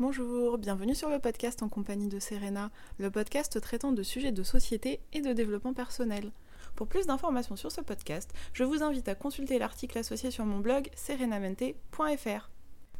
[0.00, 4.42] Bonjour, bienvenue sur le podcast en compagnie de Serena, le podcast traitant de sujets de
[4.42, 6.32] société et de développement personnel.
[6.74, 10.60] Pour plus d'informations sur ce podcast, je vous invite à consulter l'article associé sur mon
[10.60, 12.48] blog serenamente.fr.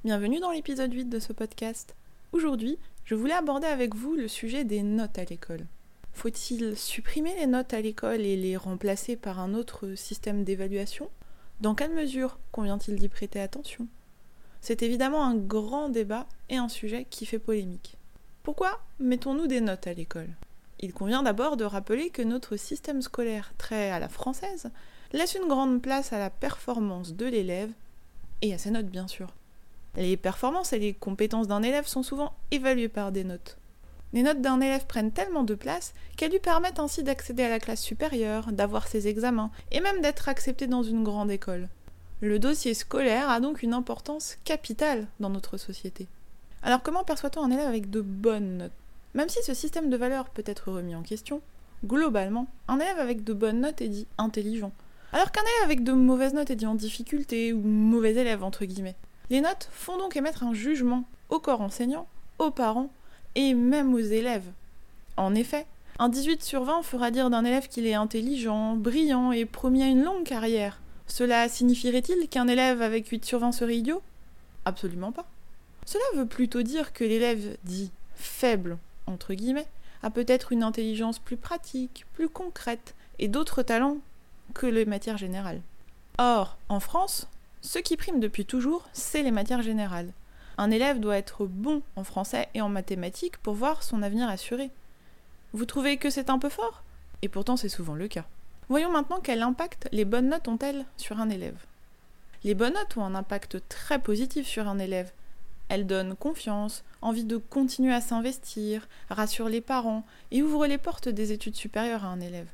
[0.05, 1.97] Bienvenue dans l'épisode 8 de ce podcast.
[2.33, 5.67] Aujourd'hui, je voulais aborder avec vous le sujet des notes à l'école.
[6.13, 11.09] Faut-il supprimer les notes à l'école et les remplacer par un autre système d'évaluation?
[11.63, 13.89] Dans quelle mesure convient-il d'y prêter attention?
[14.61, 17.97] C'est évidemment un grand débat et un sujet qui fait polémique.
[18.43, 20.31] Pourquoi mettons-nous des notes à l'école?
[20.81, 24.71] Il convient d'abord de rappeler que notre système scolaire, très à la française,
[25.13, 27.71] laisse une grande place à la performance de l'élève
[28.43, 29.35] et à ses notes bien sûr.
[29.97, 33.59] Les performances et les compétences d'un élève sont souvent évaluées par des notes.
[34.13, 37.61] Les notes d'un élève prennent tellement de place qu'elles lui permettent ainsi d'accéder à la
[37.61, 41.69] classe supérieure, d'avoir ses examens et même d'être accepté dans une grande école.
[42.23, 46.07] Le dossier scolaire a donc une importance capitale dans notre société.
[46.63, 48.73] Alors comment perçoit-on un élève avec de bonnes notes?
[49.15, 51.41] Même si ce système de valeurs peut être remis en question,
[51.87, 54.73] globalement, un élève avec de bonnes notes est dit intelligent,
[55.15, 58.67] alors qu'un élève avec de mauvaises notes est dit en difficulté ou mauvais élève entre
[58.67, 58.97] guillemets.
[59.31, 62.07] Les notes font donc émettre un jugement au corps enseignant,
[62.39, 62.91] aux parents
[63.35, 64.53] et même aux élèves.
[65.17, 65.65] En effet,
[65.99, 69.87] un 18 sur 20 fera dire d'un élève qu'il est intelligent, brillant et promis à
[69.87, 70.81] une longue carrière,
[71.11, 74.01] cela signifierait-il qu'un élève avec 8 sur 20 serait idiot?
[74.65, 75.27] Absolument pas.
[75.85, 79.67] Cela veut plutôt dire que l'élève dit faible, entre guillemets,
[80.05, 83.99] a peut-être une intelligence plus pratique, plus concrète, et d'autres talents
[84.55, 85.61] que les matières générales.
[86.19, 87.27] Or, en France,
[87.61, 90.13] ce qui prime depuis toujours, c'est les matières générales.
[90.59, 94.71] Un élève doit être bon en français et en mathématiques pour voir son avenir assuré.
[95.55, 96.85] Vous trouvez que c'est un peu fort?
[97.23, 98.27] Et pourtant c'est souvent le cas.
[98.71, 101.59] Voyons maintenant quel impact les bonnes notes ont-elles sur un élève.
[102.45, 105.11] Les bonnes notes ont un impact très positif sur un élève.
[105.69, 111.09] Elles donnent confiance, envie de continuer à s'investir, rassurent les parents et ouvrent les portes
[111.09, 112.47] des études supérieures à un élève.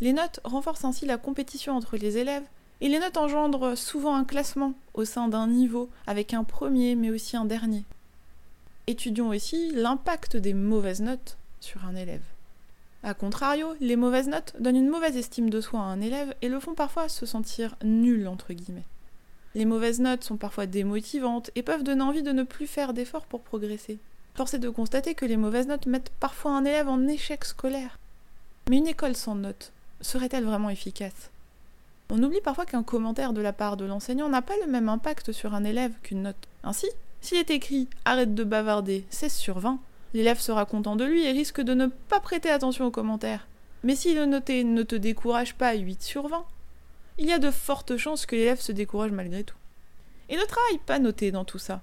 [0.00, 2.46] Les notes renforcent ainsi la compétition entre les élèves
[2.80, 7.10] et les notes engendrent souvent un classement au sein d'un niveau avec un premier mais
[7.10, 7.82] aussi un dernier.
[8.86, 12.33] Étudions aussi l'impact des mauvaises notes sur un élève.
[13.04, 16.48] A contrario, les mauvaises notes donnent une mauvaise estime de soi à un élève et
[16.48, 18.86] le font parfois se sentir nul entre guillemets.
[19.54, 23.26] Les mauvaises notes sont parfois démotivantes et peuvent donner envie de ne plus faire d'efforts
[23.26, 23.98] pour progresser.
[24.34, 27.98] Force est de constater que les mauvaises notes mettent parfois un élève en échec scolaire.
[28.70, 29.70] Mais une école sans notes
[30.00, 31.30] serait-elle vraiment efficace?
[32.08, 35.32] On oublie parfois qu'un commentaire de la part de l'enseignant n'a pas le même impact
[35.32, 36.48] sur un élève qu'une note.
[36.62, 36.86] Ainsi,
[37.20, 39.78] s'il est écrit Arrête de bavarder 16 sur 20,
[40.14, 43.46] L'élève sera content de lui et risque de ne pas prêter attention aux commentaires.
[43.82, 46.44] Mais si le noté ne te décourage pas 8 sur 20,
[47.18, 49.56] il y a de fortes chances que l'élève se décourage malgré tout.
[50.28, 51.82] Et le travail pas noté dans tout ça.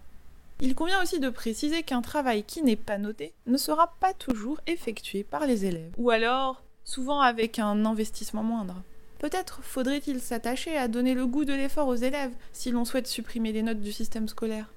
[0.62, 4.60] Il convient aussi de préciser qu'un travail qui n'est pas noté ne sera pas toujours
[4.68, 8.82] effectué par les élèves, ou alors souvent avec un investissement moindre.
[9.20, 13.52] Peut-être faudrait-il s'attacher à donner le goût de l'effort aux élèves si l'on souhaite supprimer
[13.52, 14.72] les notes du système scolaire.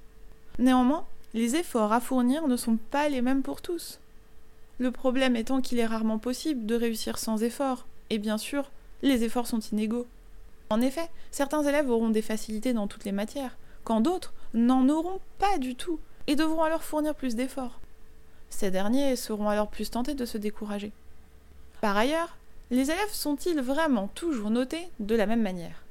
[0.59, 3.99] Néanmoins, les efforts à fournir ne sont pas les mêmes pour tous.
[4.79, 8.71] Le problème étant qu'il est rarement possible de réussir sans effort, et bien sûr,
[9.03, 10.07] les efforts sont inégaux.
[10.71, 15.21] En effet, certains élèves auront des facilités dans toutes les matières, quand d'autres n'en auront
[15.39, 17.81] pas du tout, et devront alors fournir plus d'efforts.
[18.49, 20.93] Ces derniers seront alors plus tentés de se décourager.
[21.81, 22.37] Par ailleurs,
[22.71, 25.83] les élèves sont-ils vraiment toujours notés de la même manière?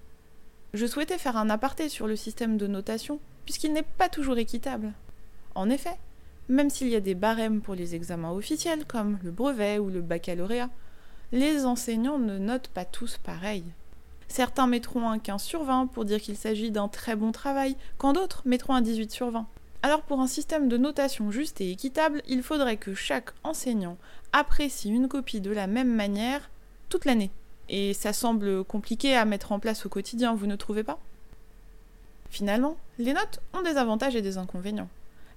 [0.74, 4.94] Je souhaitais faire un aparté sur le système de notation, puisqu'il n'est pas toujours équitable.
[5.56, 5.98] En effet,
[6.50, 10.02] même s'il y a des barèmes pour les examens officiels comme le brevet ou le
[10.02, 10.70] baccalauréat,
[11.32, 13.64] les enseignants ne notent pas tous pareil.
[14.28, 18.14] Certains mettront un 15 sur 20 pour dire qu'il s'agit d'un très bon travail, quand
[18.14, 19.46] d'autres mettront un 18 sur 20.
[19.84, 23.98] Alors pour un système de notation juste et équitable, il faudrait que chaque enseignant
[24.32, 26.50] apprécie une copie de la même manière
[26.90, 27.32] toute l'année.
[27.70, 31.00] Et ça semble compliqué à mettre en place au quotidien, vous ne trouvez pas?
[32.30, 34.90] Finalement, les notes ont des avantages et des inconvénients.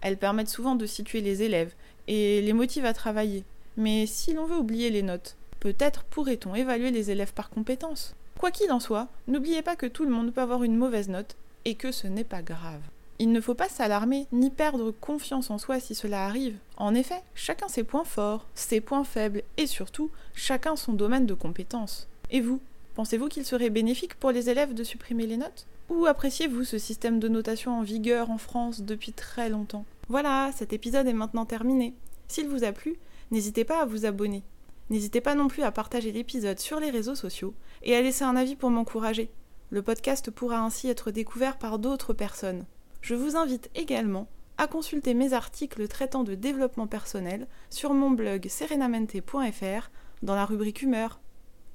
[0.06, 1.73] Elles permettent souvent de situer les élèves
[2.06, 3.43] et les motivent à travailler.
[3.76, 8.14] Mais si l'on veut oublier les notes, peut-être pourrait-on évaluer les élèves par compétences.
[8.38, 11.35] Quoi qu'il en soit, n'oubliez pas que tout le monde peut avoir une mauvaise note
[11.64, 12.82] et que ce n'est pas grave.
[13.19, 16.55] Il ne faut pas s'alarmer ni perdre confiance en soi si cela arrive.
[16.76, 21.35] En effet, chacun ses points forts, ses points faibles et surtout, chacun son domaine de
[21.35, 22.06] compétences.
[22.31, 22.61] Et vous,
[22.94, 25.67] pensez-vous qu'il serait bénéfique pour les élèves de supprimer les notes?
[25.88, 29.85] Ou appréciez-vous ce système de notation en vigueur en France depuis très longtemps?
[30.08, 31.94] Voilà, cet épisode est maintenant terminé.
[32.29, 32.97] S'il vous a plu,
[33.31, 34.44] n'hésitez pas à vous abonner.
[34.88, 38.37] N'hésitez pas non plus à partager l'épisode sur les réseaux sociaux et à laisser un
[38.37, 39.31] avis pour m'encourager.
[39.70, 42.67] Le podcast pourra ainsi être découvert par d'autres personnes.
[43.00, 48.49] Je vous invite également à consulter mes articles traitant de développement personnel sur mon blog
[48.49, 49.91] serenamente.fr
[50.23, 51.20] dans la rubrique humeur.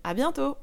[0.04, 0.56] À bientôt!